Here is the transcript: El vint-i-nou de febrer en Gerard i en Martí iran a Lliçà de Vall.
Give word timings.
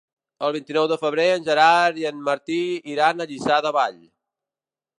El 0.45 0.53
vint-i-nou 0.53 0.87
de 0.91 0.95
febrer 1.01 1.25
en 1.33 1.45
Gerard 1.49 2.01
i 2.03 2.07
en 2.11 2.23
Martí 2.29 2.59
iran 2.95 3.25
a 3.27 3.31
Lliçà 3.33 3.61
de 3.67 3.77
Vall. 3.77 4.01